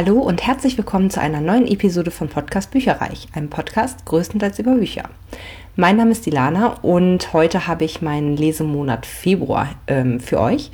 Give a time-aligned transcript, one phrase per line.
[0.00, 4.76] Hallo und herzlich willkommen zu einer neuen Episode von Podcast Bücherreich, einem Podcast größtenteils über
[4.76, 5.10] Bücher.
[5.74, 10.70] Mein Name ist Dilana und heute habe ich meinen Lesemonat Februar ähm, für euch.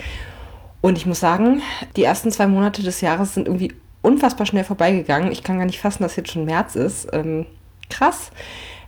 [0.83, 1.63] Und ich muss sagen,
[1.97, 5.33] die ersten zwei Monate des Jahres sind irgendwie unfassbar schnell vorbeigegangen.
[5.33, 7.09] Ich kann gar nicht fassen, dass jetzt schon März ist.
[7.15, 7.47] Ähm,
[7.89, 8.31] krass.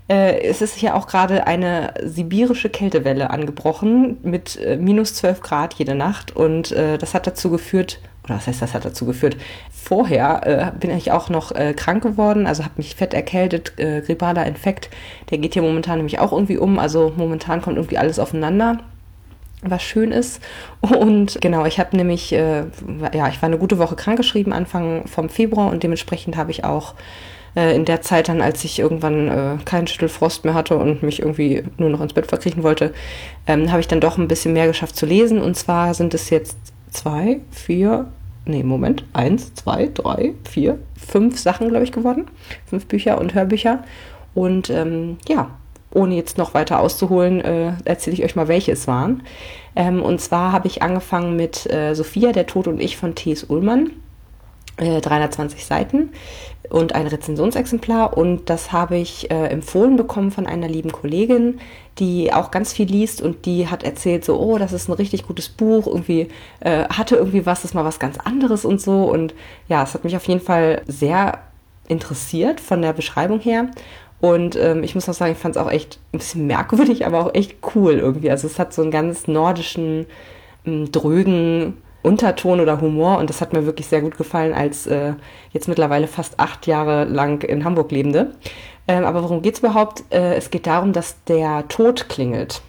[0.08, 5.74] Äh, es ist ja auch gerade eine sibirische Kältewelle angebrochen mit äh, minus 12 Grad
[5.74, 6.36] jede Nacht.
[6.36, 9.36] Und äh, das hat dazu geführt, oder was heißt, das hat dazu geführt?
[9.72, 14.02] Vorher äh, bin ich auch noch äh, krank geworden, also habe mich fett erkältet, äh,
[14.02, 14.90] grippaler Infekt.
[15.30, 16.78] Der geht hier momentan nämlich auch irgendwie um.
[16.78, 18.80] Also momentan kommt irgendwie alles aufeinander
[19.62, 20.40] was schön ist.
[20.80, 22.64] Und genau, ich habe nämlich, äh,
[23.12, 26.94] ja, ich war eine gute Woche krankgeschrieben Anfang vom Februar und dementsprechend habe ich auch
[27.56, 31.20] äh, in der Zeit dann, als ich irgendwann äh, keinen Schüttelfrost mehr hatte und mich
[31.20, 32.92] irgendwie nur noch ins Bett verkriechen wollte,
[33.46, 35.40] ähm, habe ich dann doch ein bisschen mehr geschafft zu lesen.
[35.40, 36.56] Und zwar sind es jetzt
[36.90, 38.06] zwei, vier,
[38.46, 42.26] nee, Moment, eins, zwei, drei, vier, fünf Sachen, glaube ich, geworden.
[42.66, 43.84] Fünf Bücher und Hörbücher.
[44.34, 45.50] Und ähm, ja,
[45.92, 49.22] ohne jetzt noch weiter auszuholen, äh, erzähle ich euch mal, welche es waren.
[49.74, 53.44] Ähm, und zwar habe ich angefangen mit äh, Sophia, der Tod und ich von T.S.
[53.44, 53.90] Ullmann.
[54.76, 56.10] 320 äh, Seiten
[56.68, 58.16] und ein Rezensionsexemplar.
[58.16, 61.60] Und das habe ich äh, empfohlen bekommen von einer lieben Kollegin,
[61.98, 65.26] die auch ganz viel liest und die hat erzählt so, oh, das ist ein richtig
[65.26, 66.28] gutes Buch, irgendwie
[66.60, 69.04] äh, hatte irgendwie was, das ist mal was ganz anderes und so.
[69.04, 69.34] Und
[69.68, 71.38] ja, es hat mich auf jeden Fall sehr
[71.88, 73.68] interessiert von der Beschreibung her.
[74.20, 77.24] Und ähm, ich muss auch sagen, ich fand es auch echt ein bisschen merkwürdig, aber
[77.24, 78.30] auch echt cool irgendwie.
[78.30, 80.06] Also es hat so einen ganz nordischen,
[80.64, 81.74] ähm, drögen
[82.06, 85.14] Unterton oder Humor und das hat mir wirklich sehr gut gefallen als äh,
[85.52, 88.30] jetzt mittlerweile fast acht Jahre lang in Hamburg lebende.
[88.86, 90.04] Ähm, aber worum geht es überhaupt?
[90.10, 92.62] Äh, es geht darum, dass der Tod klingelt.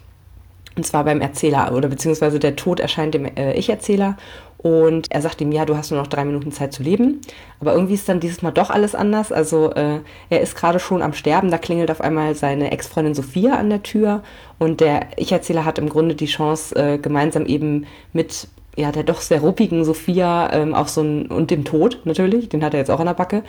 [0.76, 4.16] Und zwar beim Erzähler oder beziehungsweise der Tod erscheint dem äh, Ich-Erzähler
[4.58, 7.20] und er sagt ihm, ja, du hast nur noch drei Minuten Zeit zu leben.
[7.60, 9.30] Aber irgendwie ist dann dieses Mal doch alles anders.
[9.30, 13.54] Also äh, er ist gerade schon am Sterben, da klingelt auf einmal seine Ex-Freundin Sophia
[13.54, 14.24] an der Tür
[14.58, 19.20] und der Ich-Erzähler hat im Grunde die Chance, äh, gemeinsam eben mit ja, der doch
[19.20, 22.92] sehr ruppigen Sophia ähm, auf so ein, und dem Tod natürlich, den hat er jetzt
[22.92, 23.42] auch an der Backe,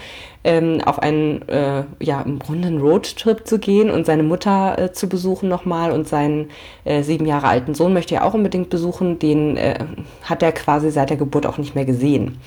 [0.44, 5.08] ähm, auf einen, äh, ja, im Grunde Roadtrip zu gehen und seine Mutter äh, zu
[5.08, 6.50] besuchen nochmal und seinen
[6.84, 9.86] äh, sieben Jahre alten Sohn möchte er auch unbedingt besuchen, den äh,
[10.24, 12.40] hat er quasi seit der Geburt auch nicht mehr gesehen.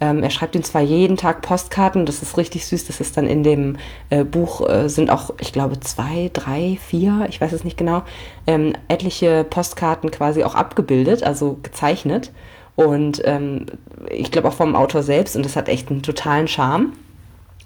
[0.00, 3.26] Ähm, er schreibt ihm zwar jeden Tag Postkarten, das ist richtig süß, das ist dann
[3.26, 3.76] in dem
[4.10, 8.02] äh, Buch, äh, sind auch, ich glaube, zwei, drei, vier, ich weiß es nicht genau,
[8.46, 12.32] ähm, etliche Postkarten quasi auch abgebildet, also gezeichnet.
[12.76, 13.66] Und ähm,
[14.10, 16.92] ich glaube auch vom Autor selbst, und das hat echt einen totalen Charme.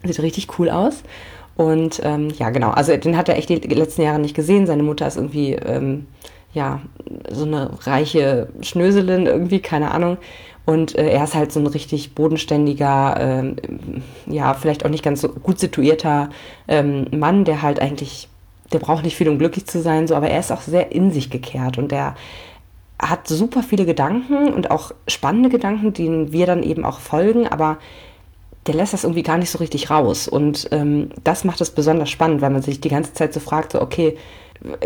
[0.04, 1.02] Sieht richtig cool aus.
[1.56, 4.66] Und ähm, ja, genau, also den hat er echt die letzten Jahre nicht gesehen.
[4.66, 6.06] Seine Mutter ist irgendwie, ähm,
[6.52, 6.80] ja,
[7.32, 10.18] so eine reiche Schnöselin irgendwie, keine Ahnung.
[10.68, 13.56] Und äh, er ist halt so ein richtig bodenständiger, ähm,
[14.26, 16.28] ja, vielleicht auch nicht ganz so gut situierter
[16.68, 18.28] ähm, Mann, der halt eigentlich,
[18.70, 21.10] der braucht nicht viel, um glücklich zu sein, so, aber er ist auch sehr in
[21.10, 22.16] sich gekehrt und der
[22.98, 27.78] hat super viele Gedanken und auch spannende Gedanken, denen wir dann eben auch folgen, aber
[28.66, 30.28] der lässt das irgendwie gar nicht so richtig raus.
[30.28, 33.72] Und ähm, das macht es besonders spannend, weil man sich die ganze Zeit so fragt,
[33.72, 34.18] so, okay,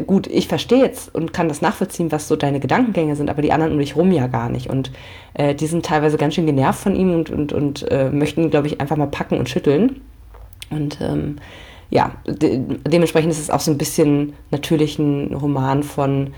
[0.07, 3.53] gut, ich verstehe jetzt und kann das nachvollziehen, was so deine Gedankengänge sind, aber die
[3.53, 4.69] anderen um dich rum ja gar nicht.
[4.69, 4.93] Und
[5.35, 8.51] äh, die sind teilweise ganz schön genervt von ihm und, und, und äh, möchten ihn,
[8.51, 10.03] glaube ich, einfach mal packen und schütteln.
[10.71, 11.37] Und ähm,
[11.91, 16.33] ja, de dementsprechend ist es auch so ein bisschen natürlich ein Roman von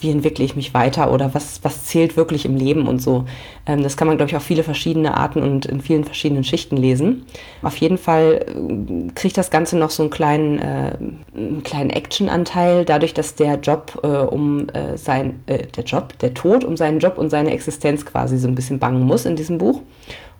[0.00, 3.24] wie entwickle ich mich weiter oder was, was zählt wirklich im Leben und so.
[3.66, 6.76] Ähm, das kann man, glaube ich, auf viele verschiedene Arten und in vielen verschiedenen Schichten
[6.76, 7.26] lesen.
[7.62, 10.96] Auf jeden Fall äh, kriegt das Ganze noch so einen kleinen, äh,
[11.36, 16.34] einen kleinen Action-Anteil, dadurch, dass der Job äh, um äh, sein, äh, der Job, der
[16.34, 19.58] Tod um seinen Job und seine Existenz quasi so ein bisschen bangen muss in diesem
[19.58, 19.82] Buch.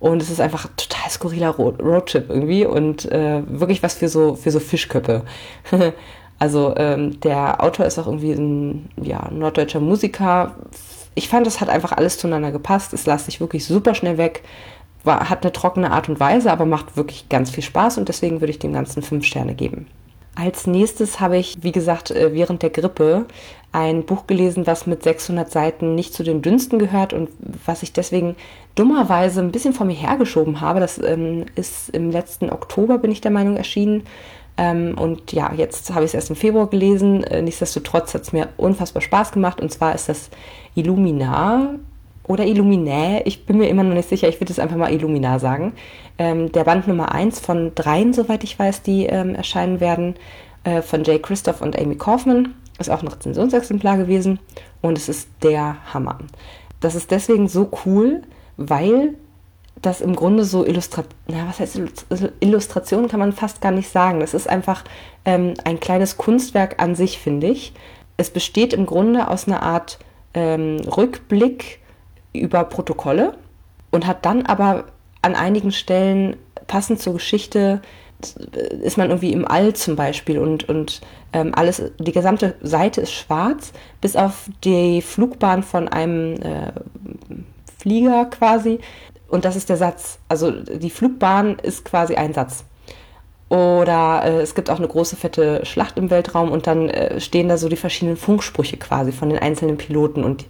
[0.02, 4.34] Und es ist einfach ein total skurriler Roadtrip irgendwie und äh, wirklich was für so,
[4.34, 5.22] für so Fischköppe.
[6.42, 10.56] Also ähm, der Autor ist auch irgendwie ein ja, norddeutscher Musiker.
[11.14, 12.92] Ich fand, das hat einfach alles zueinander gepasst.
[12.92, 14.42] Es las sich wirklich super schnell weg.
[15.04, 18.40] War, hat eine trockene Art und Weise, aber macht wirklich ganz viel Spaß und deswegen
[18.40, 19.86] würde ich dem Ganzen fünf Sterne geben.
[20.34, 23.26] Als nächstes habe ich, wie gesagt, äh, während der Grippe
[23.70, 27.28] ein Buch gelesen, was mit 600 Seiten nicht zu den dünnsten gehört und
[27.66, 28.34] was ich deswegen
[28.74, 30.80] dummerweise ein bisschen vor mir hergeschoben habe.
[30.80, 34.02] Das ähm, ist im letzten Oktober, bin ich der Meinung, erschienen.
[34.56, 37.24] Ähm, und ja, jetzt habe ich es erst im Februar gelesen.
[37.24, 39.60] Äh, nichtsdestotrotz hat es mir unfassbar Spaß gemacht.
[39.60, 40.30] Und zwar ist das
[40.74, 41.74] Illuminar
[42.24, 43.22] oder Illuminae.
[43.24, 44.28] Ich bin mir immer noch nicht sicher.
[44.28, 45.72] Ich würde es einfach mal Illuminar sagen.
[46.18, 50.14] Ähm, der Band Nummer 1 von dreien, soweit ich weiß, die ähm, erscheinen werden,
[50.64, 52.54] äh, von Jay Christoph und Amy Kaufman.
[52.78, 54.38] Ist auch ein Rezensionsexemplar gewesen.
[54.80, 56.18] Und es ist der Hammer.
[56.80, 58.22] Das ist deswegen so cool,
[58.56, 59.14] weil
[59.82, 61.80] das im Grunde so Illustra na, was heißt
[62.40, 64.20] Illustration kann man fast gar nicht sagen.
[64.20, 64.84] Das ist einfach
[65.24, 67.72] ähm, ein kleines Kunstwerk an sich, finde ich.
[68.16, 69.98] Es besteht im Grunde aus einer Art
[70.34, 71.80] ähm, Rückblick
[72.32, 73.36] über Protokolle
[73.90, 74.84] und hat dann aber
[75.20, 76.36] an einigen Stellen
[76.66, 77.82] passend zur Geschichte
[78.82, 81.00] ist man irgendwie im All zum Beispiel und, und
[81.32, 86.72] ähm, alles, die gesamte Seite ist schwarz, bis auf die Flugbahn von einem äh,
[87.78, 88.78] Flieger quasi.
[89.32, 90.18] Und das ist der Satz.
[90.28, 92.64] Also die Flugbahn ist quasi ein Satz.
[93.48, 97.48] Oder äh, es gibt auch eine große fette Schlacht im Weltraum und dann äh, stehen
[97.48, 100.44] da so die verschiedenen Funksprüche quasi von den einzelnen Piloten und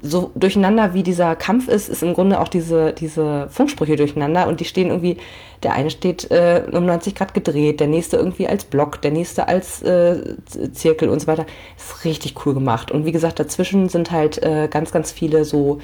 [0.00, 4.60] so durcheinander wie dieser Kampf ist, ist im Grunde auch diese, diese Funksprüche durcheinander und
[4.60, 5.18] die stehen irgendwie,
[5.62, 9.46] der eine steht äh, um 90 Grad gedreht, der nächste irgendwie als Block, der nächste
[9.46, 10.36] als äh,
[10.72, 11.44] Zirkel und so weiter.
[11.76, 12.90] Ist richtig cool gemacht.
[12.90, 15.80] Und wie gesagt, dazwischen sind halt äh, ganz, ganz viele so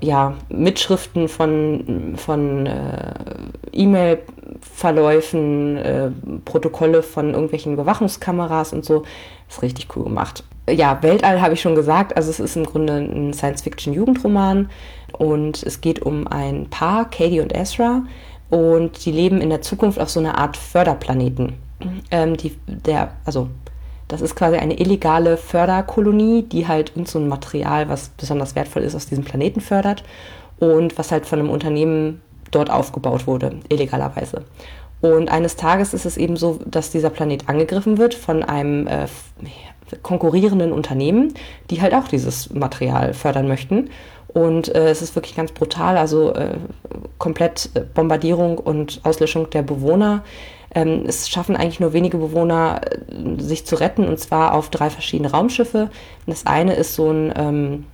[0.00, 3.14] ja, Mitschriften von, von äh,
[3.72, 6.10] E-Mail-Verläufen, äh,
[6.44, 9.02] Protokolle von irgendwelchen Überwachungskameras und so.
[9.48, 12.16] Ist richtig cool gemacht ja, Weltall habe ich schon gesagt.
[12.16, 14.68] Also es ist im Grunde ein Science-Fiction-Jugendroman
[15.12, 18.02] und es geht um ein Paar, Katie und Ezra,
[18.48, 21.54] und die leben in der Zukunft auf so einer Art Förderplaneten.
[22.10, 23.48] Ähm, die, der, also
[24.08, 28.82] das ist quasi eine illegale Förderkolonie, die halt uns so ein Material, was besonders wertvoll
[28.82, 30.04] ist, aus diesem Planeten fördert
[30.58, 32.20] und was halt von einem Unternehmen
[32.50, 34.44] dort aufgebaut wurde, illegalerweise.
[35.00, 39.06] Und eines Tages ist es eben so, dass dieser Planet angegriffen wird von einem äh,
[40.02, 41.34] konkurrierenden Unternehmen,
[41.70, 43.90] die halt auch dieses Material fördern möchten.
[44.28, 46.56] Und äh, es ist wirklich ganz brutal, also äh,
[47.18, 50.24] komplett Bombardierung und Auslöschung der Bewohner.
[50.76, 54.90] Ähm, es schaffen eigentlich nur wenige Bewohner, äh, sich zu retten, und zwar auf drei
[54.90, 55.90] verschiedene Raumschiffe.
[56.26, 57.86] Das eine ist so, ein, ähm,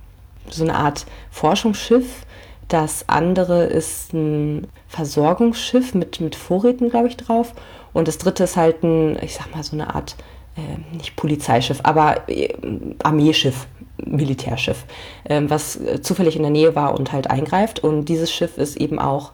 [0.49, 2.25] so eine Art Forschungsschiff.
[2.67, 7.53] Das andere ist ein Versorgungsschiff mit, mit Vorräten, glaube ich, drauf.
[7.93, 10.17] Und das dritte ist halt ein, ich sag mal, so eine Art
[10.57, 12.53] äh, nicht Polizeischiff, aber äh,
[13.01, 13.65] Armeeschiff,
[14.05, 14.83] Militärschiff,
[15.23, 17.79] äh, was zufällig in der Nähe war und halt eingreift.
[17.79, 19.31] Und dieses Schiff ist eben auch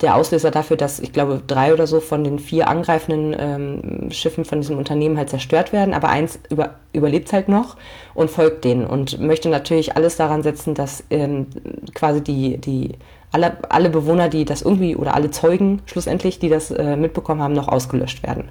[0.00, 4.44] der Auslöser dafür, dass ich glaube drei oder so von den vier angreifenden ähm, Schiffen
[4.44, 7.76] von diesem Unternehmen halt zerstört werden, aber eins über, überlebt halt noch
[8.14, 11.46] und folgt denen und möchte natürlich alles daran setzen, dass ähm,
[11.94, 12.94] quasi die, die
[13.30, 17.54] alle, alle Bewohner, die das irgendwie oder alle Zeugen schlussendlich, die das äh, mitbekommen haben,
[17.54, 18.48] noch ausgelöscht werden.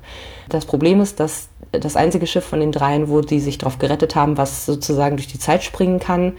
[0.50, 4.16] Das Problem ist, dass das einzige Schiff von den dreien, wo die sich darauf gerettet
[4.16, 6.34] haben, was sozusagen durch die Zeit springen kann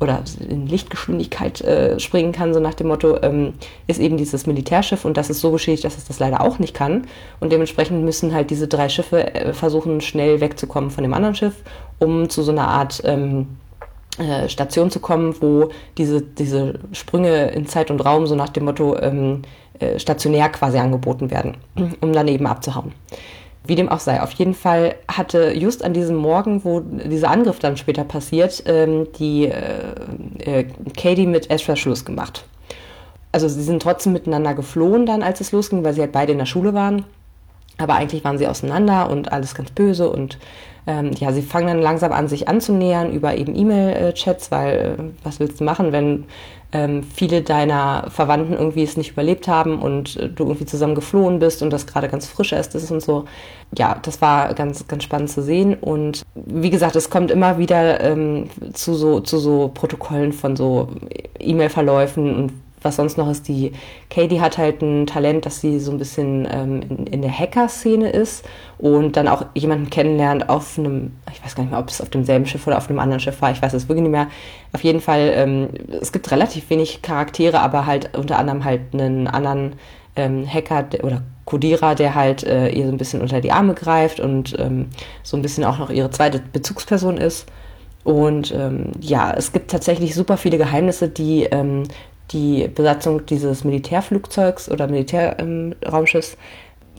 [0.00, 3.54] oder in Lichtgeschwindigkeit äh, springen kann, so nach dem Motto, ähm,
[3.86, 6.74] ist eben dieses Militärschiff und das ist so beschädigt, dass es das leider auch nicht
[6.74, 7.06] kann.
[7.40, 11.54] Und dementsprechend müssen halt diese drei Schiffe äh, versuchen, schnell wegzukommen von dem anderen Schiff,
[11.98, 13.46] um zu so einer Art ähm,
[14.18, 18.64] äh, Station zu kommen, wo diese, diese Sprünge in Zeit und Raum so nach dem
[18.64, 19.42] Motto ähm,
[19.78, 21.56] äh, stationär quasi angeboten werden,
[22.00, 22.92] um dann eben abzuhauen.
[23.64, 24.20] Wie dem auch sei.
[24.20, 29.06] Auf jeden Fall hatte just an diesem Morgen, wo dieser Angriff dann später passiert, ähm,
[29.18, 29.94] die äh,
[30.44, 30.64] äh,
[30.96, 32.44] Katie mit Ezra Schluss gemacht.
[33.30, 36.38] Also sie sind trotzdem miteinander geflohen dann, als es losging, weil sie halt beide in
[36.38, 37.04] der Schule waren.
[37.78, 40.38] Aber eigentlich waren sie auseinander und alles ganz böse und
[40.86, 45.38] ähm, ja, sie fangen dann langsam an, sich anzunähern über eben E-Mail-Chats, weil äh, was
[45.38, 46.24] willst du machen, wenn
[46.72, 51.38] ähm, viele deiner Verwandten irgendwie es nicht überlebt haben und äh, du irgendwie zusammen geflohen
[51.38, 53.26] bist und das gerade ganz frisch ist, ist und so.
[53.76, 55.74] Ja, das war ganz, ganz spannend zu sehen.
[55.74, 60.88] Und wie gesagt, es kommt immer wieder ähm, zu, so, zu so Protokollen von so
[61.38, 62.52] E-Mail-Verläufen und
[62.84, 63.72] was sonst noch ist, die
[64.10, 68.10] Katie hat halt ein Talent, dass sie so ein bisschen ähm, in, in, der Hacker-Szene
[68.10, 68.44] ist
[68.78, 72.10] und dann auch jemanden kennenlernt auf einem, ich weiß gar nicht mehr, ob es auf
[72.10, 74.28] demselben Schiff oder auf einem anderen Schiff war, ich weiß es wirklich nicht mehr.
[74.72, 75.68] Auf jeden Fall, ähm,
[76.00, 79.74] es gibt relativ wenig Charaktere, aber halt unter anderem halt einen anderen
[80.16, 84.20] ähm, Hacker oder Codierer, der halt äh, ihr so ein bisschen unter die Arme greift
[84.20, 84.88] und ähm,
[85.22, 87.46] so ein bisschen auch noch ihre zweite Bezugsperson ist.
[88.04, 91.84] Und ähm, ja, es gibt tatsächlich super viele Geheimnisse, die ähm,
[92.32, 96.36] die Besatzung dieses Militärflugzeugs oder Militärraumschiffs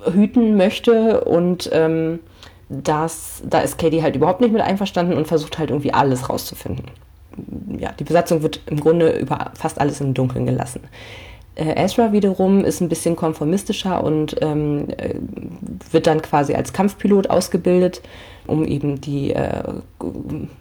[0.06, 2.20] ähm, hüten möchte und ähm,
[2.70, 6.86] das, da ist Katie halt überhaupt nicht mit einverstanden und versucht halt irgendwie alles rauszufinden.
[7.78, 10.82] Ja, die Besatzung wird im Grunde über fast alles im Dunkeln gelassen.
[11.56, 15.16] Äh, Ezra wiederum ist ein bisschen konformistischer und ähm, äh,
[15.92, 18.02] wird dann quasi als Kampfpilot ausgebildet,
[18.48, 19.64] um eben die äh,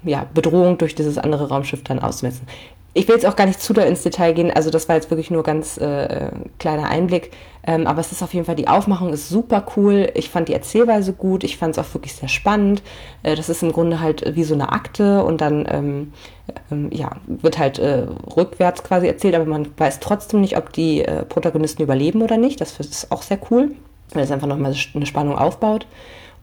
[0.04, 2.46] ja, Bedrohung durch dieses andere Raumschiff dann auszumessen
[2.94, 5.10] ich will jetzt auch gar nicht zu doll ins Detail gehen, also das war jetzt
[5.10, 7.30] wirklich nur ganz äh, kleiner Einblick,
[7.64, 10.52] ähm, aber es ist auf jeden Fall, die Aufmachung ist super cool, ich fand die
[10.52, 12.82] Erzählweise gut, ich fand es auch wirklich sehr spannend,
[13.22, 16.12] äh, das ist im Grunde halt wie so eine Akte und dann, ähm,
[16.70, 18.06] ähm, ja, wird halt äh,
[18.36, 22.60] rückwärts quasi erzählt, aber man weiß trotzdem nicht, ob die äh, Protagonisten überleben oder nicht,
[22.60, 23.70] das ist auch sehr cool,
[24.12, 25.86] weil es einfach nochmal eine Spannung aufbaut.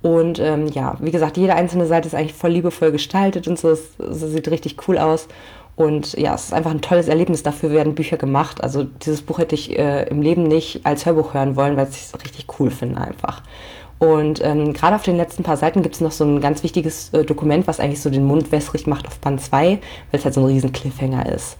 [0.02, 3.70] Und ähm, ja, wie gesagt, jede einzelne Seite ist eigentlich voll liebevoll gestaltet und so.
[3.70, 5.28] Es, es sieht richtig cool aus.
[5.80, 7.42] Und ja, es ist einfach ein tolles Erlebnis.
[7.42, 8.62] Dafür werden Bücher gemacht.
[8.62, 12.02] Also dieses Buch hätte ich äh, im Leben nicht als Hörbuch hören wollen, weil ich
[12.02, 13.44] es richtig cool finde einfach.
[13.98, 17.14] Und ähm, gerade auf den letzten paar Seiten gibt es noch so ein ganz wichtiges
[17.14, 19.80] äh, Dokument, was eigentlich so den Mund wässrig macht auf Band 2, weil
[20.12, 21.58] es halt so ein riesen Cliffhanger ist.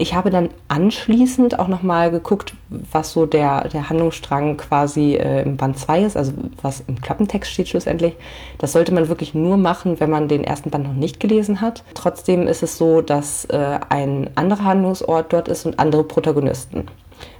[0.00, 5.58] Ich habe dann anschließend auch nochmal geguckt, was so der, der Handlungsstrang quasi äh, im
[5.58, 8.14] Band 2 ist, also was im Klappentext steht schlussendlich.
[8.56, 11.84] Das sollte man wirklich nur machen, wenn man den ersten Band noch nicht gelesen hat.
[11.92, 16.86] Trotzdem ist es so, dass äh, ein anderer Handlungsort dort ist und andere Protagonisten.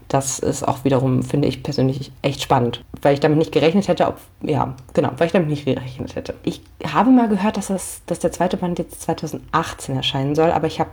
[0.08, 4.06] Das ist auch wiederum, finde ich persönlich echt spannend, weil ich damit nicht gerechnet hätte,
[4.06, 6.34] ob, ja, genau, weil ich damit nicht gerechnet hätte.
[6.42, 10.66] Ich habe mal gehört, dass, das, dass der zweite Band jetzt 2018 erscheinen soll, aber
[10.66, 10.90] ich habe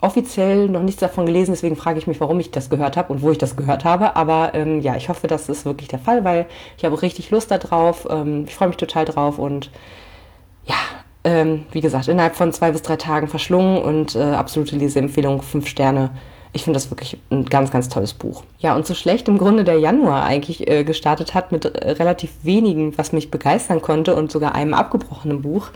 [0.00, 3.22] offiziell noch nichts davon gelesen, deswegen frage ich mich, warum ich das gehört habe und
[3.22, 4.16] wo ich das gehört habe.
[4.16, 7.50] Aber ähm, ja, ich hoffe, das ist wirklich der Fall, weil ich habe richtig Lust
[7.50, 8.06] darauf.
[8.10, 9.70] Ähm, ich freue mich total drauf und
[10.64, 10.76] ja,
[11.24, 15.66] ähm, wie gesagt, innerhalb von zwei bis drei Tagen verschlungen und äh, absolute Leseempfehlung, fünf
[15.66, 16.10] Sterne
[16.52, 18.42] ich finde das wirklich ein ganz, ganz tolles Buch.
[18.58, 22.30] Ja, und so schlecht im Grunde der Januar eigentlich äh, gestartet hat mit äh, relativ
[22.42, 25.68] wenigen, was mich begeistern konnte und sogar einem abgebrochenen Buch,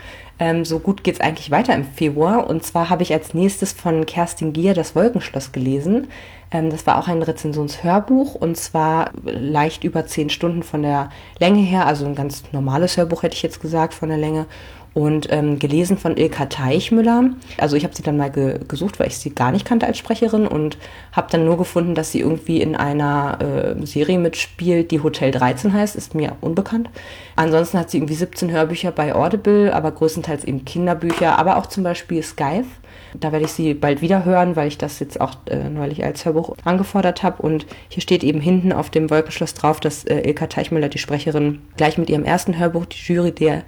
[0.43, 2.51] ähm, so gut geht's eigentlich weiter im Februar.
[2.51, 6.09] Und zwar habe ich als nächstes von Kerstin Gier das Wolkenschloss gelesen.
[6.51, 11.63] Ähm, das war auch ein Rezensionshörbuch und zwar leicht über zehn Stunden von der Länge
[11.63, 14.47] her, also ein ganz normales Hörbuch hätte ich jetzt gesagt von der Länge
[14.95, 17.31] und ähm, gelesen von Ilka Teichmüller.
[17.57, 19.97] Also ich habe sie dann mal ge gesucht, weil ich sie gar nicht kannte als
[19.97, 20.77] Sprecherin und
[21.13, 25.73] habe dann nur gefunden, dass sie irgendwie in einer äh, Serie mitspielt, die Hotel 13
[25.73, 26.91] heißt, ist mir unbekannt.
[27.37, 31.85] Ansonsten hat sie irgendwie 17 Hörbücher bei Audible, aber größtenteils eben Kinderbücher, aber auch zum
[31.85, 32.67] Beispiel Skype.
[33.15, 36.25] Da werde ich sie bald wieder hören, weil ich das jetzt auch äh, neulich als
[36.25, 37.43] Hörbuch angefordert habe.
[37.43, 41.61] Und hier steht eben hinten auf dem Wolkenschloss drauf, dass äh, Ilka Teichmüller, die Sprecherin,
[41.77, 43.65] gleich mit ihrem ersten Hörbuch die Jury der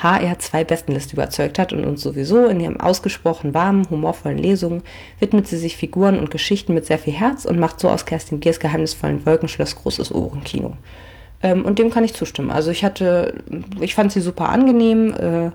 [0.00, 4.82] HR2 Bestenliste überzeugt hat und uns sowieso in ihrem ausgesprochen warmen, humorvollen Lesungen
[5.18, 8.38] widmet sie sich Figuren und Geschichten mit sehr viel Herz und macht so aus Kerstin
[8.38, 10.76] Giers geheimnisvollen Wolkenschloss großes Ohrenkino.
[11.42, 12.50] Ähm, und dem kann ich zustimmen.
[12.50, 13.42] Also ich hatte,
[13.80, 15.14] ich fand sie super angenehm.
[15.14, 15.50] Äh,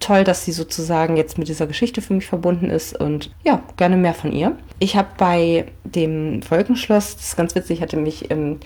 [0.00, 3.96] toll, dass sie sozusagen jetzt mit dieser Geschichte für mich verbunden ist und ja, gerne
[3.96, 4.56] mehr von ihr.
[4.80, 8.58] Ich habe bei dem Wolkenschloss, das ist ganz witzig, hatte mich ähm,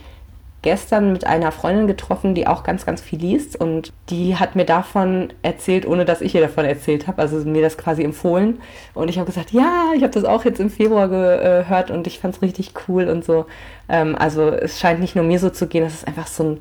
[0.67, 4.65] gestern mit einer Freundin getroffen, die auch ganz, ganz viel liest und die hat mir
[4.65, 8.59] davon erzählt, ohne dass ich ihr davon erzählt habe, also mir das quasi empfohlen
[8.93, 12.19] und ich habe gesagt, ja, ich habe das auch jetzt im Februar gehört und ich
[12.19, 13.47] fand es richtig cool und so.
[13.89, 16.61] Ähm, also es scheint nicht nur mir so zu gehen, dass es einfach so ein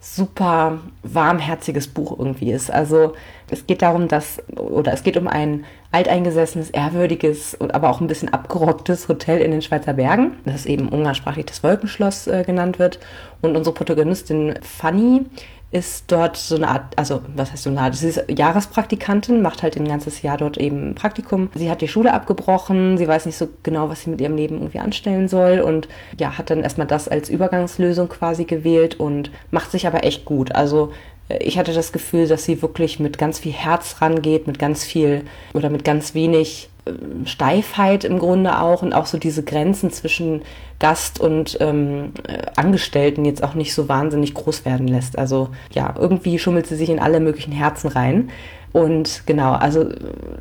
[0.00, 2.70] super warmherziges Buch irgendwie ist.
[2.70, 3.12] Also
[3.52, 8.06] es geht darum, dass, oder es geht um ein alteingesessenes, ehrwürdiges und aber auch ein
[8.06, 12.98] bisschen abgerocktes Hotel in den Schweizer Bergen, das eben umgangssprachlich das Wolkenschloss äh, genannt wird.
[13.42, 15.26] Und unsere Protagonistin Fanny
[15.72, 19.62] ist dort so eine Art, also was heißt so eine Art, sie ist Jahrespraktikantin, macht
[19.62, 21.50] halt ein ganzes Jahr dort eben Praktikum.
[21.54, 24.56] Sie hat die Schule abgebrochen, sie weiß nicht so genau, was sie mit ihrem Leben
[24.56, 29.70] irgendwie anstellen soll und ja, hat dann erstmal das als Übergangslösung quasi gewählt und macht
[29.70, 30.54] sich aber echt gut.
[30.54, 30.92] Also
[31.40, 35.24] ich hatte das Gefühl, dass sie wirklich mit ganz viel Herz rangeht, mit ganz viel
[35.54, 40.42] oder mit ganz wenig ähm, Steifheit im Grunde auch und auch so diese Grenzen zwischen
[40.78, 45.18] Gast und ähm, äh, Angestellten jetzt auch nicht so wahnsinnig groß werden lässt.
[45.18, 48.30] Also ja, irgendwie schummelt sie sich in alle möglichen Herzen rein.
[48.72, 49.90] Und genau, also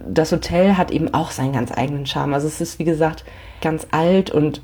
[0.08, 2.34] das Hotel hat eben auch seinen ganz eigenen Charme.
[2.34, 3.26] Also es ist, wie gesagt,
[3.62, 4.62] ganz alt und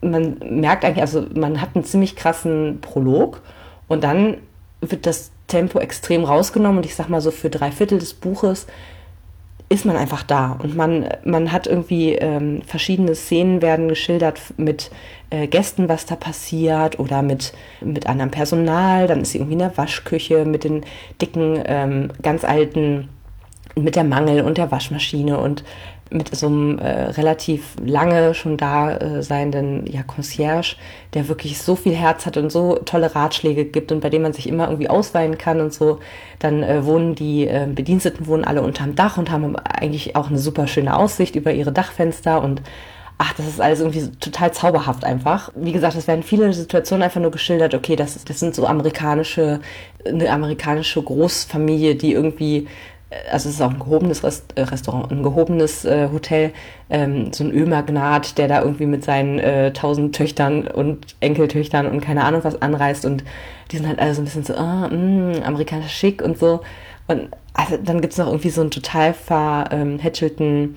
[0.00, 3.40] man merkt eigentlich, also man hat einen ziemlich krassen Prolog
[3.88, 4.36] und dann
[4.80, 8.66] wird das Tempo extrem rausgenommen und ich sag mal so für drei Viertel des Buches
[9.70, 14.90] ist man einfach da und man, man hat irgendwie ähm, verschiedene Szenen werden geschildert mit
[15.28, 19.06] äh, Gästen, was da passiert oder mit, mit anderem Personal.
[19.06, 20.84] Dann ist irgendwie in der Waschküche mit den
[21.20, 23.10] dicken, ähm, ganz alten,
[23.76, 25.64] mit der Mangel und der Waschmaschine und
[26.10, 30.76] mit so einem äh, relativ lange schon da äh, seienden ja, Concierge,
[31.14, 34.32] der wirklich so viel Herz hat und so tolle Ratschläge gibt und bei dem man
[34.32, 36.00] sich immer irgendwie ausweihen kann und so.
[36.38, 40.38] Dann äh, wohnen die äh, Bediensteten wohnen alle unterm Dach und haben eigentlich auch eine
[40.38, 42.62] super schöne Aussicht über ihre Dachfenster und
[43.18, 45.50] ach, das ist alles irgendwie total zauberhaft einfach.
[45.56, 49.60] Wie gesagt, es werden viele Situationen einfach nur geschildert, okay, das, das sind so amerikanische,
[50.06, 52.68] eine amerikanische Großfamilie, die irgendwie
[53.30, 56.52] also es ist auch ein gehobenes Rest, äh, Restaurant, ein gehobenes äh, Hotel,
[56.90, 62.00] ähm, so ein Ölmagnat, der da irgendwie mit seinen äh, tausend Töchtern und Enkeltöchtern und
[62.00, 63.24] keine Ahnung was anreist und
[63.70, 66.60] die sind halt alle so ein bisschen so, ah, mh, amerikanischer Schick und so.
[67.06, 70.76] Und also, dann gibt's noch irgendwie so einen total verhätschelten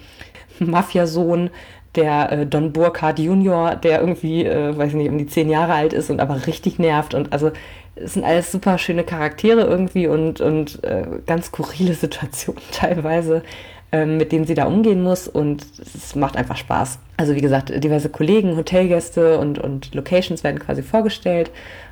[0.60, 1.50] Mafiasohn,
[1.96, 5.94] der äh, Don Burkhardt Junior, der irgendwie, äh, weiß nicht, um die zehn Jahre alt
[5.94, 7.52] ist und aber richtig nervt und also
[7.96, 13.44] es sind alles super schöne Charaktere irgendwie und, und äh, ganz skurrile Situationen teilweise,
[13.92, 17.00] äh, mit denen sie da umgehen muss und es macht einfach Spaß.
[17.18, 21.52] Also wie gesagt, diverse Kollegen, Hotelgäste und, und Locations werden quasi vorgestellt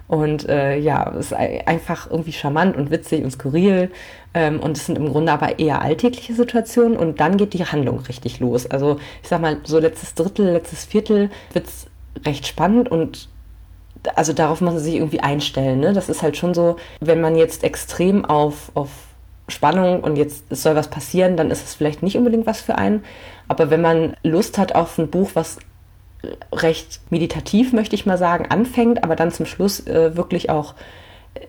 [0.10, 3.92] und äh, ja, es ist einfach irgendwie charmant und witzig und skurril.
[4.34, 8.00] Ähm, und es sind im Grunde aber eher alltägliche Situationen und dann geht die Handlung
[8.00, 8.66] richtig los.
[8.66, 11.86] Also ich sag mal, so letztes Drittel, letztes Viertel wird's
[12.26, 13.30] recht spannend und
[14.16, 15.80] also darauf muss man sich irgendwie einstellen.
[15.80, 15.94] Ne?
[15.94, 18.90] Das ist halt schon so, wenn man jetzt extrem auf, auf
[19.48, 23.04] Spannung und jetzt soll was passieren, dann ist es vielleicht nicht unbedingt was für einen.
[23.48, 25.58] Aber wenn man Lust hat auf ein Buch, was
[26.52, 30.76] recht meditativ, möchte ich mal sagen, anfängt, aber dann zum Schluss äh, wirklich auch,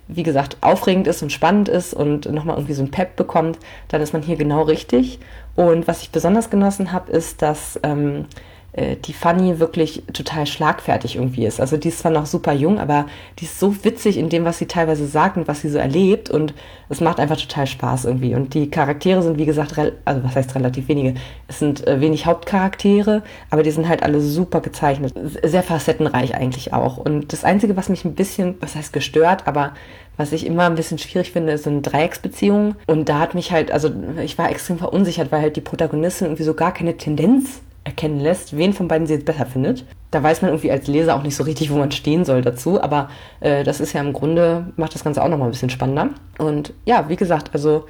[0.07, 4.01] wie gesagt, aufregend ist und spannend ist und nochmal irgendwie so ein Pep bekommt, dann
[4.01, 5.19] ist man hier genau richtig.
[5.57, 11.17] Und was ich besonders genossen habe, ist, dass ähm, äh, die Fanny wirklich total schlagfertig
[11.17, 11.61] irgendwie ist.
[11.61, 13.07] Also die ist zwar noch super jung, aber
[13.41, 16.31] die ist so witzig in dem, was sie teilweise sagt und was sie so erlebt
[16.31, 16.55] und
[16.89, 18.35] es macht einfach total Spaß irgendwie.
[18.35, 21.15] Und die Charaktere sind, wie gesagt, also was heißt relativ wenige?
[21.49, 25.15] Es sind äh, wenig Hauptcharaktere, aber die sind halt alle super gezeichnet.
[25.43, 26.97] Sehr facettenreich eigentlich auch.
[26.97, 29.75] Und das Einzige, was mich ein bisschen, was heißt gestört, aber
[30.17, 32.77] was ich immer ein bisschen schwierig finde, sind Dreiecksbeziehungen.
[32.87, 33.91] Und da hat mich halt, also
[34.23, 37.61] ich war extrem verunsichert, weil halt die Protagonistin irgendwie so gar keine Tendenz
[37.91, 39.85] erkennen lässt, wen von beiden sie jetzt besser findet.
[40.11, 42.81] Da weiß man irgendwie als Leser auch nicht so richtig, wo man stehen soll dazu,
[42.81, 46.11] aber äh, das ist ja im Grunde, macht das Ganze auch nochmal ein bisschen spannender.
[46.39, 47.85] Und ja, wie gesagt, also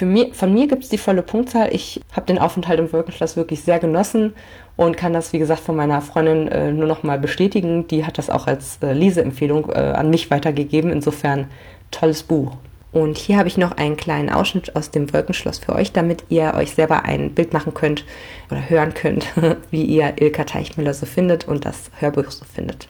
[0.00, 1.70] mir, von mir gibt es die volle Punktzahl.
[1.72, 4.34] Ich habe den Aufenthalt im Wolkenschloss wirklich sehr genossen
[4.76, 7.86] und kann das, wie gesagt, von meiner Freundin äh, nur nochmal bestätigen.
[7.88, 10.90] Die hat das auch als äh, Leseempfehlung äh, an mich weitergegeben.
[10.90, 11.46] Insofern
[11.90, 12.56] tolles Buch.
[12.92, 16.54] Und hier habe ich noch einen kleinen Ausschnitt aus dem Wolkenschloss für euch, damit ihr
[16.54, 18.04] euch selber ein Bild machen könnt
[18.50, 19.26] oder hören könnt,
[19.70, 22.88] wie ihr Ilka Teichmüller so findet und das Hörbuch so findet.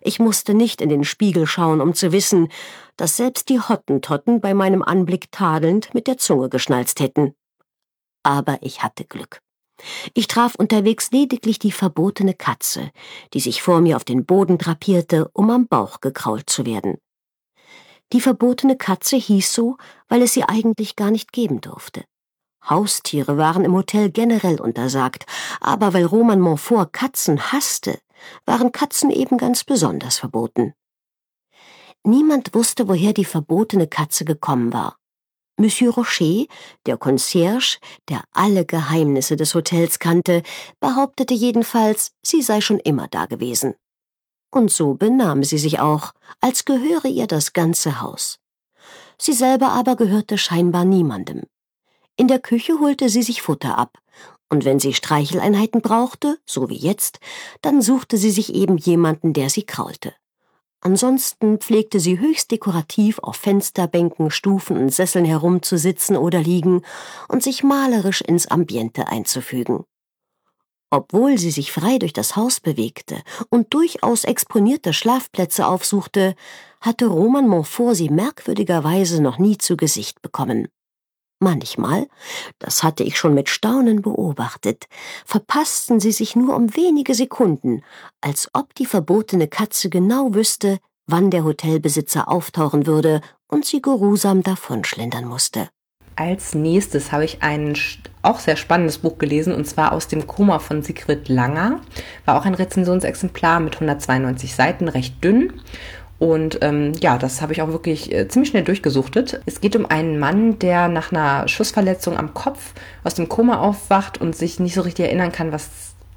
[0.00, 2.48] Ich musste nicht in den Spiegel schauen, um zu wissen,
[2.96, 7.34] dass selbst die Hottentotten bei meinem Anblick tadelnd mit der Zunge geschnalzt hätten.
[8.24, 9.40] Aber ich hatte Glück.
[10.14, 12.90] Ich traf unterwegs lediglich die verbotene Katze,
[13.34, 16.98] die sich vor mir auf den Boden drapierte, um am Bauch gekrault zu werden.
[18.12, 22.04] Die verbotene Katze hieß so, weil es sie eigentlich gar nicht geben durfte.
[22.68, 25.26] Haustiere waren im Hotel generell untersagt,
[25.60, 27.98] aber weil Roman Montfort Katzen hasste,
[28.44, 30.74] waren Katzen eben ganz besonders verboten.
[32.04, 34.96] Niemand wusste, woher die verbotene Katze gekommen war.
[35.58, 36.46] Monsieur Rocher,
[36.86, 40.42] der Concierge, der alle Geheimnisse des Hotels kannte,
[40.80, 43.74] behauptete jedenfalls, sie sei schon immer da gewesen
[44.52, 48.38] und so benahm sie sich auch, als gehöre ihr das ganze Haus.
[49.18, 51.42] Sie selber aber gehörte scheinbar niemandem.
[52.16, 53.98] In der Küche holte sie sich Futter ab,
[54.48, 57.20] und wenn sie Streicheleinheiten brauchte, so wie jetzt,
[57.62, 60.12] dann suchte sie sich eben jemanden, der sie kraulte.
[60.82, 66.82] Ansonsten pflegte sie höchst dekorativ auf Fensterbänken, Stufen und Sesseln herumzusitzen oder liegen
[67.28, 69.84] und sich malerisch ins Ambiente einzufügen.
[70.94, 76.34] Obwohl sie sich frei durch das Haus bewegte und durchaus exponierte Schlafplätze aufsuchte,
[76.82, 80.68] hatte Roman Montfort sie merkwürdigerweise noch nie zu Gesicht bekommen.
[81.40, 82.08] Manchmal,
[82.58, 84.84] das hatte ich schon mit Staunen beobachtet,
[85.24, 87.82] verpassten sie sich nur um wenige Sekunden,
[88.20, 94.42] als ob die verbotene Katze genau wüsste, wann der Hotelbesitzer auftauchen würde und sie geruhsam
[94.42, 95.70] davonschlendern musste.
[96.16, 97.76] Als nächstes habe ich ein
[98.22, 101.80] auch sehr spannendes Buch gelesen und zwar aus dem Koma von Sigrid Langer.
[102.24, 105.52] War auch ein Rezensionsexemplar mit 192 Seiten, recht dünn.
[106.18, 109.40] Und ähm, ja, das habe ich auch wirklich äh, ziemlich schnell durchgesuchtet.
[109.44, 114.20] Es geht um einen Mann, der nach einer Schussverletzung am Kopf aus dem Koma aufwacht
[114.20, 115.68] und sich nicht so richtig erinnern kann, was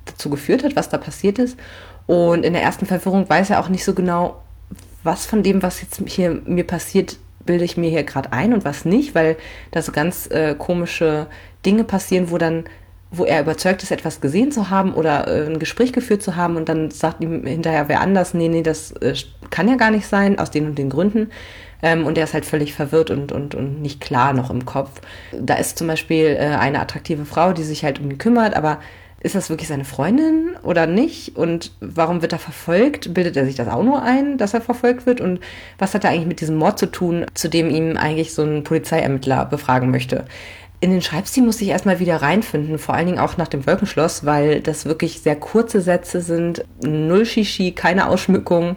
[0.05, 1.57] dazu geführt hat, was da passiert ist.
[2.05, 4.43] Und in der ersten Verwirrung weiß er auch nicht so genau,
[5.01, 8.65] was von dem, was jetzt hier mir passiert, bilde ich mir hier gerade ein und
[8.65, 9.37] was nicht, weil
[9.71, 11.27] da so ganz äh, komische
[11.65, 12.65] Dinge passieren, wo dann,
[13.12, 16.58] wo er überzeugt ist, etwas gesehen zu haben oder äh, ein Gespräch geführt zu haben
[16.58, 19.15] und dann sagt ihm hinterher wer anders, nee, nee, das äh,
[19.49, 21.30] kann ja gar nicht sein, aus den und den Gründen.
[21.82, 25.01] Ähm, und er ist halt völlig verwirrt und, und, und nicht klar noch im Kopf.
[25.39, 28.80] Da ist zum Beispiel äh, eine attraktive Frau, die sich halt um ihn kümmert, aber
[29.25, 31.36] ist das wirklich seine Freundin oder nicht?
[31.36, 33.12] Und warum wird er verfolgt?
[33.12, 35.19] Bildet er sich das auch nur ein, dass er verfolgt wird?
[35.19, 35.39] Und
[35.80, 38.63] was hat er eigentlich mit diesem Mord zu tun, zu dem ihm eigentlich so ein
[38.63, 40.25] Polizeiermittler befragen möchte?
[40.81, 44.25] In den Schreibstil musste ich erstmal wieder reinfinden, vor allen Dingen auch nach dem Wolkenschloss,
[44.25, 48.75] weil das wirklich sehr kurze Sätze sind, null Shishi, keine Ausschmückung,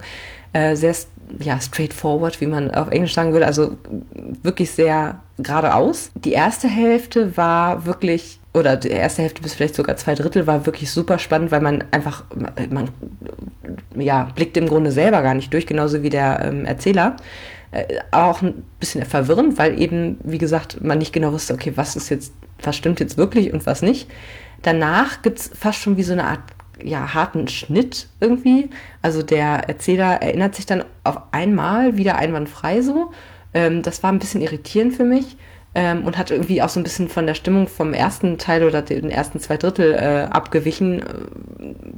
[0.52, 0.94] äh, sehr
[1.40, 3.76] ja, straightforward, wie man auf Englisch sagen würde, also
[4.42, 6.10] wirklich sehr geradeaus.
[6.14, 10.66] Die erste Hälfte war wirklich, oder die erste Hälfte bis vielleicht sogar zwei Drittel war
[10.66, 12.24] wirklich super spannend, weil man einfach,
[12.70, 12.88] man
[13.96, 17.16] ja, blickt im Grunde selber gar nicht durch, genauso wie der ähm, Erzähler.
[17.70, 21.96] Äh, auch ein bisschen verwirrend, weil eben, wie gesagt, man nicht genau wusste, okay, was
[21.96, 24.08] ist jetzt, was stimmt jetzt wirklich und was nicht.
[24.62, 26.40] Danach gibt es fast schon wie so eine Art
[26.82, 28.70] ja, harten Schnitt irgendwie.
[29.02, 33.10] Also der Erzähler erinnert sich dann auf einmal wieder einwandfrei so.
[33.52, 35.36] Ähm, das war ein bisschen irritierend für mich
[35.74, 38.82] ähm, und hat irgendwie auch so ein bisschen von der Stimmung vom ersten Teil oder
[38.82, 41.02] den ersten zwei Drittel äh, abgewichen.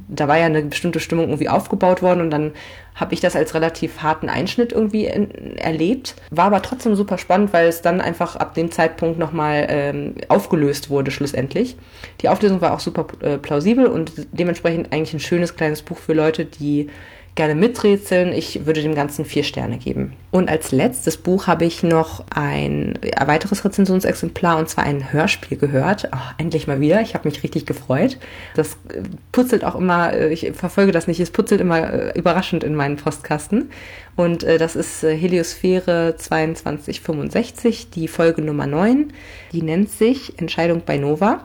[0.07, 2.51] Da war ja eine bestimmte Stimmung irgendwie aufgebaut worden und dann
[2.95, 6.15] habe ich das als relativ harten Einschnitt irgendwie in, erlebt.
[6.29, 10.89] War aber trotzdem super spannend, weil es dann einfach ab dem Zeitpunkt nochmal ähm, aufgelöst
[10.89, 11.77] wurde schlussendlich.
[12.21, 16.13] Die Auflösung war auch super äh, plausibel und dementsprechend eigentlich ein schönes kleines Buch für
[16.13, 16.89] Leute, die
[17.35, 18.33] gerne miträtseln.
[18.33, 20.13] Ich würde dem Ganzen vier Sterne geben.
[20.31, 26.09] Und als letztes Buch habe ich noch ein weiteres Rezensionsexemplar und zwar ein Hörspiel gehört.
[26.13, 27.01] Oh, endlich mal wieder.
[27.01, 28.17] Ich habe mich richtig gefreut.
[28.55, 32.63] Das äh, putzelt auch immer, äh, ich verfolge das nicht, es putzelt immer äh, überraschend
[32.63, 33.69] in meinen Postkasten.
[34.17, 39.13] Und das ist Heliosphäre 2265, die Folge Nummer 9.
[39.53, 41.41] Die nennt sich Entscheidung bei Nova.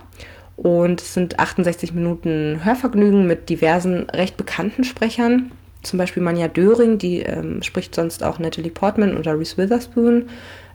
[0.56, 6.98] Und es sind 68 Minuten Hörvergnügen mit diversen recht bekannten Sprechern zum Beispiel Manja Döring,
[6.98, 10.28] die ähm, spricht sonst auch Natalie Portman oder Reese Witherspoon.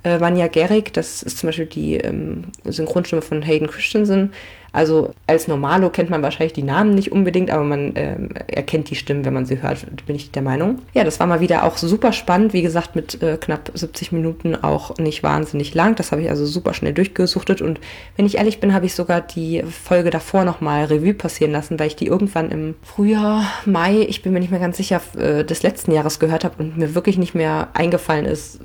[0.03, 4.31] Äh, Vanya Gerrig, das ist zum Beispiel die ähm, Synchronstimme von Hayden Christensen.
[4.73, 8.95] Also als Normalo kennt man wahrscheinlich die Namen nicht unbedingt, aber man ähm, erkennt die
[8.95, 10.79] Stimmen, wenn man sie hört, bin ich der Meinung.
[10.93, 12.53] Ja, das war mal wieder auch super spannend.
[12.53, 15.95] Wie gesagt, mit äh, knapp 70 Minuten auch nicht wahnsinnig lang.
[15.95, 17.61] Das habe ich also super schnell durchgesuchtet.
[17.61, 17.81] Und
[18.15, 21.87] wenn ich ehrlich bin, habe ich sogar die Folge davor nochmal Revue passieren lassen, weil
[21.87, 25.63] ich die irgendwann im Frühjahr, Mai, ich bin mir nicht mehr ganz sicher, äh, des
[25.63, 28.59] letzten Jahres gehört habe und mir wirklich nicht mehr eingefallen ist,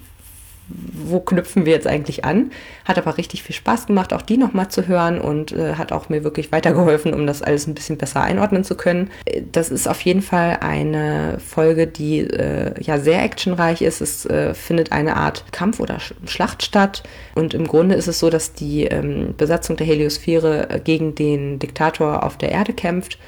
[0.68, 2.50] wo knüpfen wir jetzt eigentlich an?
[2.84, 6.08] Hat aber richtig viel Spaß gemacht, auch die nochmal zu hören und äh, hat auch
[6.08, 9.10] mir wirklich weitergeholfen, um das alles ein bisschen besser einordnen zu können.
[9.52, 14.00] Das ist auf jeden Fall eine Folge, die äh, ja sehr actionreich ist.
[14.00, 17.02] Es äh, findet eine Art Kampf oder Sch Schlacht statt
[17.34, 21.58] und im Grunde ist es so, dass die ähm, Besatzung der Heliosphäre äh, gegen den
[21.58, 23.18] Diktator auf der Erde kämpft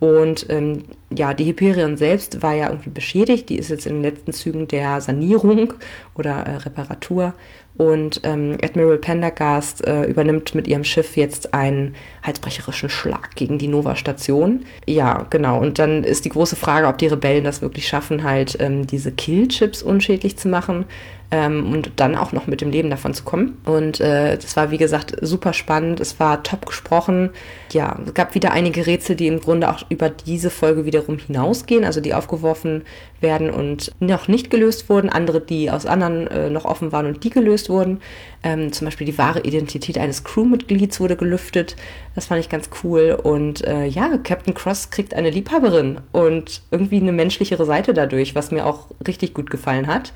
[0.00, 0.84] und ähm,
[1.16, 3.48] ja, die Hyperion selbst war ja irgendwie beschädigt.
[3.48, 5.72] Die ist jetzt in den letzten Zügen der Sanierung
[6.14, 7.34] oder äh, Reparatur.
[7.76, 13.68] Und ähm, Admiral Pendergast äh, übernimmt mit ihrem Schiff jetzt einen halsbrecherischen Schlag gegen die
[13.68, 14.64] Nova-Station.
[14.86, 15.60] Ja, genau.
[15.60, 19.12] Und dann ist die große Frage, ob die Rebellen das wirklich schaffen, halt ähm, diese
[19.12, 20.86] Killchips unschädlich zu machen
[21.30, 23.58] ähm, und dann auch noch mit dem Leben davon zu kommen.
[23.66, 26.00] Und äh, das war, wie gesagt, super spannend.
[26.00, 27.30] Es war top gesprochen.
[27.72, 31.84] Ja, es gab wieder einige Rätsel, die im Grunde auch über diese Folge wiederum hinausgehen,
[31.84, 32.82] also die aufgeworfen
[33.20, 35.10] werden und noch nicht gelöst wurden.
[35.10, 38.00] Andere, die aus anderen äh, noch offen waren und die gelöst wurden.
[38.42, 41.76] Ähm, zum Beispiel die wahre Identität eines Crewmitglieds wurde gelüftet.
[42.14, 43.18] Das fand ich ganz cool.
[43.22, 48.50] Und äh, ja, Captain Cross kriegt eine Liebhaberin und irgendwie eine menschlichere Seite dadurch, was
[48.50, 50.12] mir auch richtig gut gefallen hat.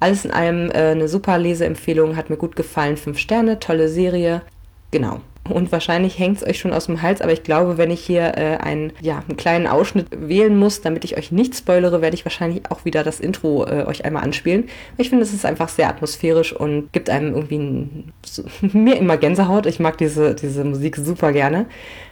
[0.00, 2.96] Alles in allem äh, eine super Leseempfehlung, hat mir gut gefallen.
[2.96, 4.42] Fünf Sterne, tolle Serie.
[4.90, 5.20] Genau.
[5.48, 8.36] Und wahrscheinlich hängt es euch schon aus dem Hals, aber ich glaube, wenn ich hier
[8.36, 12.24] äh, einen, ja, einen kleinen Ausschnitt wählen muss, damit ich euch nicht spoilere, werde ich
[12.24, 14.68] wahrscheinlich auch wieder das Intro äh, euch einmal anspielen.
[14.96, 19.16] Ich finde, es ist einfach sehr atmosphärisch und gibt einem irgendwie ein, so, mir immer
[19.16, 19.66] Gänsehaut.
[19.66, 21.66] Ich mag diese, diese Musik super gerne.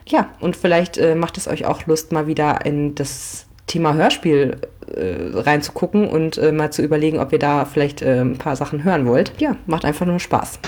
[0.07, 4.59] Ja, und vielleicht äh, macht es euch auch Lust, mal wieder in das Thema Hörspiel
[4.95, 8.85] äh, reinzugucken und äh, mal zu überlegen, ob ihr da vielleicht äh, ein paar Sachen
[8.85, 9.33] hören wollt.
[9.39, 10.61] Ja, macht einfach nur Spaß.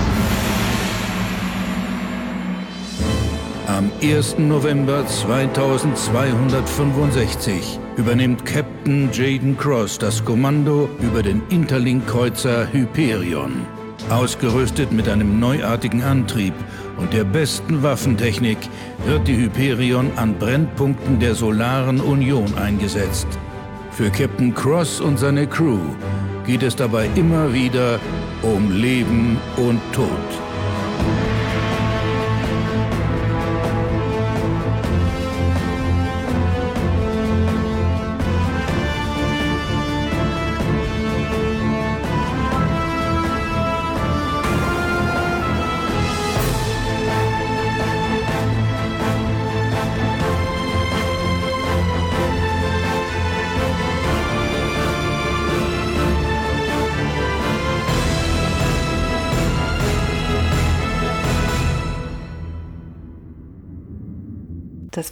[3.66, 4.38] Am 1.
[4.38, 13.75] November 2265 übernimmt Captain Jaden Cross das Kommando über den Interlink-Kreuzer Hyperion.
[14.10, 16.54] Ausgerüstet mit einem neuartigen Antrieb
[16.96, 18.58] und der besten Waffentechnik
[19.04, 23.26] wird die Hyperion an Brennpunkten der Solaren Union eingesetzt.
[23.90, 25.80] Für Captain Cross und seine Crew
[26.46, 27.98] geht es dabei immer wieder
[28.42, 30.45] um Leben und Tod.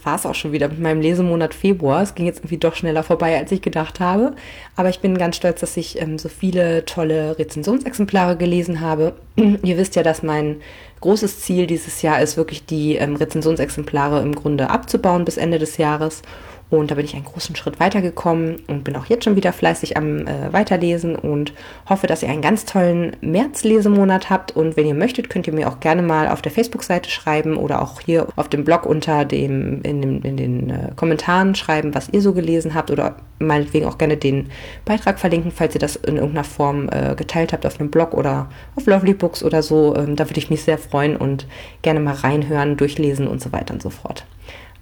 [0.05, 2.01] War es auch schon wieder mit meinem Lesemonat Februar.
[2.01, 4.33] Es ging jetzt irgendwie doch schneller vorbei, als ich gedacht habe.
[4.75, 9.13] Aber ich bin ganz stolz, dass ich ähm, so viele tolle Rezensionsexemplare gelesen habe.
[9.35, 10.57] Ihr wisst ja, dass mein
[11.01, 15.77] großes Ziel dieses Jahr ist, wirklich die ähm, Rezensionsexemplare im Grunde abzubauen bis Ende des
[15.77, 16.21] Jahres.
[16.69, 19.97] Und da bin ich einen großen Schritt weitergekommen und bin auch jetzt schon wieder fleißig
[19.97, 21.53] am äh, Weiterlesen und
[21.87, 24.51] hoffe, dass ihr einen ganz tollen März-Lesemonat habt.
[24.55, 27.81] Und wenn ihr möchtet, könnt ihr mir auch gerne mal auf der Facebook-Seite schreiben oder
[27.83, 32.09] auch hier auf dem Blog unter dem, in, dem, in den äh, Kommentaren schreiben, was
[32.09, 34.49] ihr so gelesen habt oder meinetwegen auch gerne den
[34.85, 38.49] Beitrag verlinken, falls ihr das in irgendeiner Form äh, geteilt habt auf einem Blog oder
[38.75, 39.95] auf Lovely Books oder so.
[39.95, 41.45] Ähm, da würde ich mich sehr freuen und
[41.83, 44.25] gerne mal reinhören, durchlesen und so weiter und so fort.